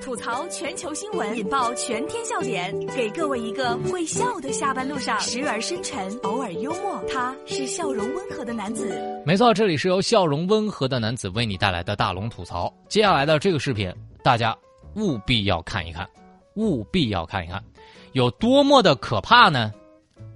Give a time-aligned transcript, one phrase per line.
[0.00, 7.04] 吐槽全球新闻，引爆全天笑点，给各位一个会笑的下班路上，时而深沉，偶尔幽默。
[7.06, 8.90] 他是笑容温和的男子。
[9.26, 12.72] 没错，这里是由笑容温和的男子为你带来的大龙吐槽。
[12.88, 13.92] 接下来的这个视频，
[14.24, 14.56] 大家
[14.96, 16.08] 务必要看一看，
[16.54, 17.62] 务必要看一看，
[18.12, 19.70] 有多么的可怕呢？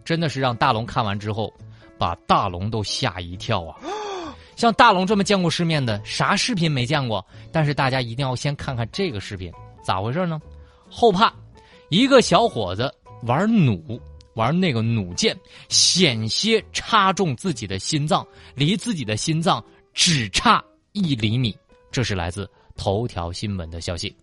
[0.04, 1.50] 真的是让大龙看完之后，
[1.98, 3.80] 把大龙都吓一跳啊！
[4.56, 7.24] 像大龙这么见过世面的，啥视频没见过？
[7.52, 9.52] 但是大家一定要先看看这个视频，
[9.82, 10.40] 咋回事呢？
[10.88, 11.32] 后怕，
[11.88, 12.92] 一个小伙子
[13.24, 14.00] 玩弩，
[14.34, 15.36] 玩那个弩箭，
[15.68, 19.62] 险些插中自己的心脏，离自己的心脏
[19.92, 20.62] 只差
[20.92, 21.56] 一厘米。
[21.90, 24.14] 这是来自头条新闻的消息。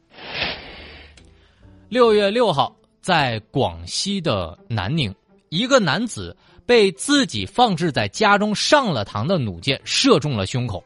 [1.89, 5.13] 六月六号，在广西的南宁，
[5.49, 6.35] 一个男子。
[6.71, 10.81] 被自己放置在家中上了膛的弩箭射中了胸口。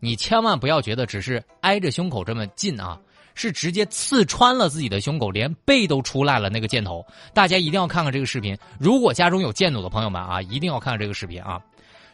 [0.00, 2.98] 你千万不要觉得只是挨着胸口这么近啊，
[3.36, 7.06] 是直接刺穿了自己的胸口，连背都出来了那个箭头。
[7.32, 8.58] 大家一定要看看这个视频。
[8.80, 11.62] 如果家中有箭弩的朋友们啊，一定要看看这个视频啊。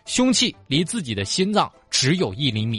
[0.05, 2.79] 凶器离自己的心脏只有一厘米。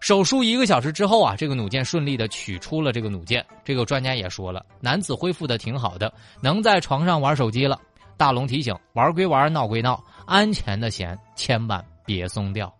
[0.00, 3.46] 手术一个小时之后啊，这个弩箭顺利的取出了这个弩箭。
[3.64, 7.80] 这个专家也说了，男子恢复的挺好的，能在床上玩手机了。
[8.18, 12.70] 大龙提醒：玩归玩，闹归闹，安全的弦千万别松掉。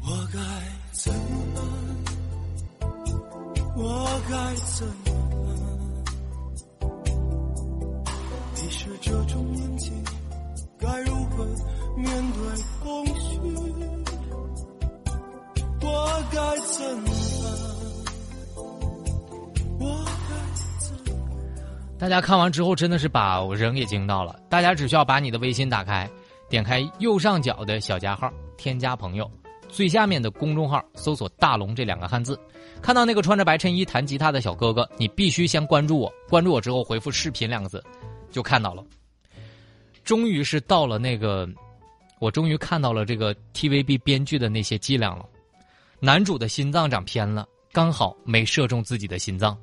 [0.00, 0.40] 我该
[0.90, 1.20] 怎么
[1.54, 1.62] 办？
[3.76, 4.92] 我该怎么
[6.80, 6.90] 办？
[8.56, 9.92] 你是这种年纪，
[10.76, 11.44] 该如何
[11.96, 12.42] 面对
[12.82, 13.38] 空虚？
[15.84, 17.08] 我该怎么
[22.02, 24.36] 大家看完之后真的是把我人给惊到了。
[24.48, 26.10] 大家只需要把你的微信打开，
[26.50, 29.30] 点开右上角的小加号，添加朋友，
[29.68, 32.36] 最下面的公众号搜索“大龙”这两个汉字，
[32.82, 36.12] 看到那个穿着白衬衣弹吉他的小哥哥，你必须先关注我。
[36.28, 37.80] 关注我之后回复“视频”两个字，
[38.32, 38.84] 就看到了。
[40.02, 41.48] 终于是到了那个，
[42.18, 45.24] 我终于看到了这个 TVB 编剧的那些伎俩了。
[46.00, 49.56] 男主的心脏长偏了，刚好没射中自己的心脏。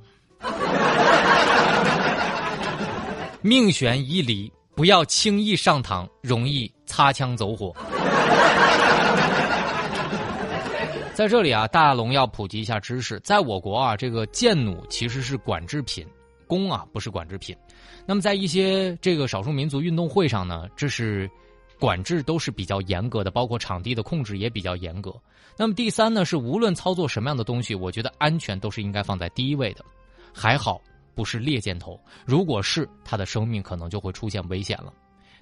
[3.42, 7.74] 命悬一离，不要轻易上膛，容易擦枪走火。
[11.16, 16.06] 在这里啊，大龙要普及一下知识，在我国啊，这个箭弩其实是管制品，
[16.48, 17.56] 弓啊不是管制品。
[18.06, 21.30] 那么在一些这个少数民族运动会上呢，这是
[21.80, 25.14] 管制都是比较严格的，包括场地的控制也比较严格。
[25.56, 29.86] 那么第三呢，是无论操作什么样的东西，我觉得安全都是应该放在第一位的。
[30.34, 30.82] 还好。
[31.20, 34.94] 不是猎箭头，如果是他的生命可能就会出现危险了。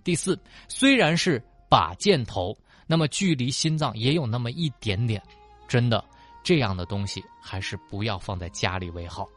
[0.03, 0.35] 第四，
[0.67, 1.39] 虽然是
[1.69, 2.57] 把箭头，
[2.87, 5.21] 那么距离心脏也有那么一点点，
[5.67, 6.03] 真的
[6.43, 9.29] 这样的东西还是不要放在家里为好。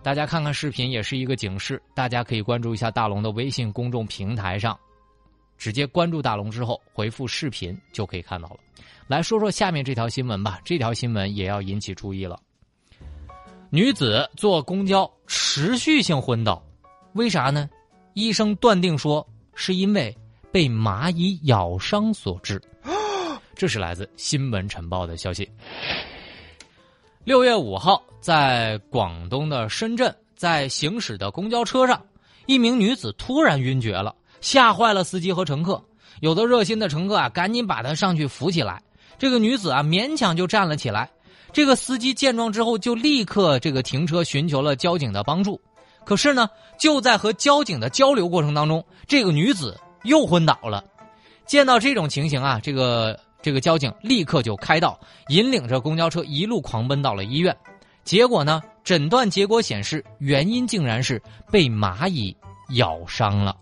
[0.00, 4.78] 大家看看视频也是一个警示，大家可以关注一下大龙的微信公众平台上，
[5.58, 8.60] 直接关注大龙之后回复视频就可以看到了。
[9.08, 12.38] 来说说下面这条新闻吧，这条新闻也要引起注意了。
[13.74, 16.62] 女子坐公交持续性昏倒，
[17.14, 17.70] 为啥呢？
[18.12, 20.14] 医生断定说是因为
[20.50, 22.60] 被蚂蚁咬伤所致。
[23.56, 25.50] 这是来自《新闻晨报》的消息。
[27.24, 31.98] 六月五号，在广东的深圳，在行驶的公交车上，
[32.44, 35.82] 一名女子突然晕厥了，吓坏了司机和乘客。
[36.20, 38.82] 有的热心的乘客啊，赶紧把她上去扶起来。
[39.18, 41.10] 这个女子啊，勉强就站了起来。
[41.52, 45.60] 这个司机见状之后，就立刻这个停车，寻求了交警的帮助。
[46.04, 46.48] 可是呢，
[46.78, 50.82] 就在和交警的交流过程当中，这个女子又昏倒了。
[51.44, 54.98] 见到这种情形啊，这个这个交警立刻就开道，
[55.28, 57.54] 引领着公交车一路狂奔到了医院。
[58.02, 62.34] 结果呢，诊断结果显示，原因竟然是被蚂蚁
[62.70, 63.54] 咬伤了。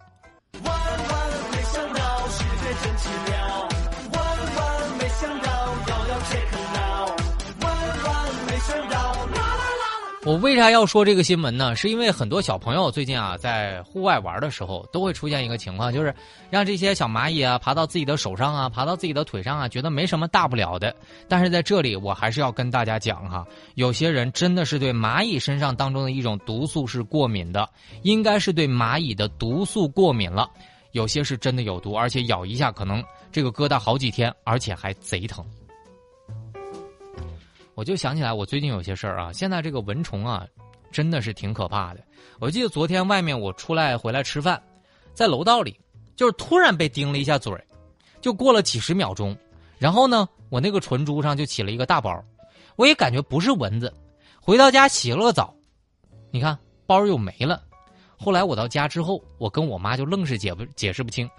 [10.30, 11.74] 我为啥要说这个新闻呢？
[11.74, 16.14] 是因为很多小朋友最近啊，在户外玩的时候，都会出现一个情况，就是
[16.50, 20.94] 让这些小蚂蚁啊爬到自己的手上啊，爬到自己的腿上啊，觉得没什么大不了的。
[21.26, 23.44] 但是在这里，我还是要跟大家讲哈，
[23.74, 27.68] 有些人真的是对蚂蚁身上当中的一种毒素是过敏的，
[28.02, 30.48] 应该是对蚂蚁的毒素过敏了。
[30.92, 33.02] 有些是真的有毒，而且咬一下可能
[33.32, 35.44] 这个疙瘩好几天，而且还贼疼。
[37.80, 39.32] 我就想起来，我最近有些事儿啊。
[39.32, 40.46] 现在这个蚊虫啊，
[40.92, 42.00] 真的是挺可怕的。
[42.38, 44.62] 我记得昨天外面我出来回来吃饭，
[45.14, 45.80] 在楼道里，
[46.14, 47.50] 就是突然被叮了一下嘴
[48.20, 49.34] 就过了几十秒钟，
[49.78, 52.22] 然后呢，我那个唇珠上就起了一个大包，
[52.76, 53.90] 我也感觉不是蚊子，
[54.42, 55.54] 回到家洗了个澡，
[56.30, 57.62] 你看包又没了。
[58.18, 61.26] 后来我到家之后，我跟我妈就愣是解不解释不清。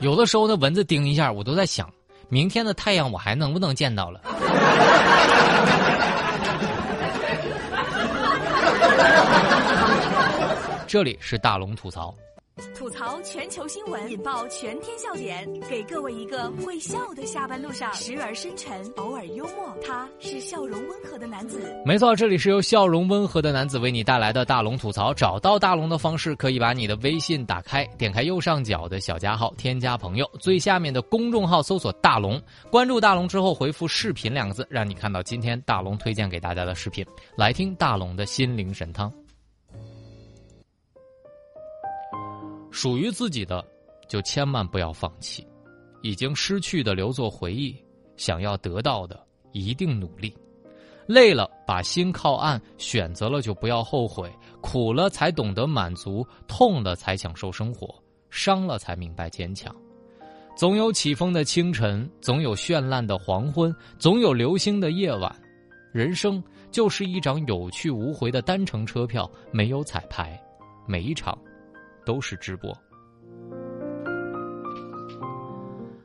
[0.00, 1.92] 有的时候那，蚊子叮一下，我都在想，
[2.28, 4.20] 明天的太阳我还能不能见到了？
[10.86, 12.14] 这里是大龙吐槽。
[12.84, 19.74] 吐槽全球新闻，引爆全天笑点，给各位一个会笑的下班路上，时而深沉，偶尔幽默。
[19.82, 21.58] 他是笑容温和的男子。
[21.86, 25.14] 没错，这里是由笑容温和的男子为你带来的大龙吐槽。
[25.14, 32.38] 找到大龙的方式，可以把你的微信打开，点开右上角的小加号，添加朋友，最下面的公众号搜索“大龙”，
[32.70, 37.02] 关注大龙之后回复“视频”两个字，让你看到今天大龙推荐给大家的视频，
[37.34, 39.10] 来听大龙的心灵神汤。
[42.74, 43.64] 属于自己的，
[44.08, 45.46] 就千万不要放弃；
[46.02, 47.72] 已经失去的留作回忆，
[48.16, 50.36] 想要得到的一定努力。
[51.06, 54.28] 累了，把心靠岸；选择了，就不要后悔。
[54.60, 57.94] 苦了才懂得满足，痛了才享受生活，
[58.28, 59.72] 伤了才明白坚强。
[60.56, 65.32] 总有起风的清晨，总有绚烂的黄昏，总有流星的夜晚。
[65.92, 66.42] 人生
[66.72, 70.36] 就是一张有去无回的单程车票，没有彩排，
[70.88, 71.38] 每一场。
[72.04, 72.83] 都是直播。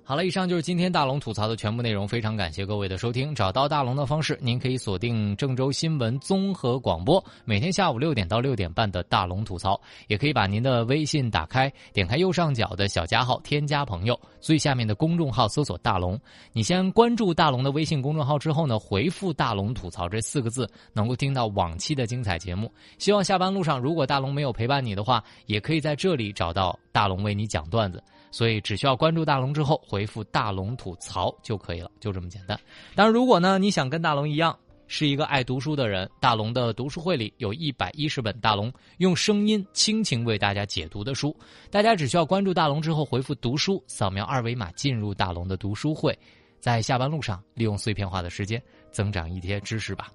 [0.09, 2.07] 好了，以上就是今天大龙吐槽的全部内容。
[2.07, 3.35] 非常感谢各位的收听。
[3.35, 9.79] 找到大龙的方式，您可以锁定郑州新闻综合广播，每天下午六点到六点半的大龙吐槽。
[10.07, 16.19] 也可以把您的微信打开，点开右上角的小加号，添加朋友，最下面的公众号搜索大龙。
[16.53, 22.73] 你先关注大龙的微信公众号之后呢，回复“大龙吐槽”这四个字，能够听到往期的精彩节目。
[22.97, 28.03] 希望下班路上，如果大龙没有陪伴你的话，也可以在这里找到大龙为你讲段子。
[28.31, 32.60] 所以只需要关注大龙之后回复“大龙吐槽”就可以了，就这么简单。
[32.96, 41.36] 当然，如果呢你想跟大龙一样是一个爱读书的人，大龙的读书会里有一百一十本大龙用声音倾情为大家解读的书，
[41.70, 46.18] 大家只需要关注大龙之后回复“读书”，扫描二维码进入大龙的读书会，
[46.60, 48.62] 在下班路上利用碎片化的时间
[48.92, 50.12] 增长一些知识吧。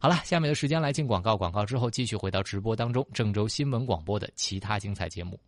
[0.00, 5.38] 好了，下面的时间来进广告，广告之后继续回到直播当中，郑州新闻广播的其他精彩节目。